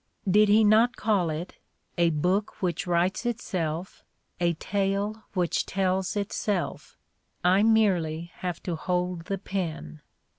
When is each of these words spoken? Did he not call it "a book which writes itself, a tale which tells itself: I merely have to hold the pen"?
Did 0.27 0.49
he 0.49 0.63
not 0.63 0.95
call 0.95 1.29
it 1.29 1.57
"a 1.95 2.09
book 2.09 2.59
which 2.59 2.87
writes 2.87 3.23
itself, 3.23 4.03
a 4.39 4.53
tale 4.55 5.25
which 5.35 5.63
tells 5.67 6.15
itself: 6.15 6.97
I 7.43 7.61
merely 7.61 8.31
have 8.37 8.63
to 8.63 8.75
hold 8.75 9.25
the 9.25 9.37
pen"? 9.37 10.01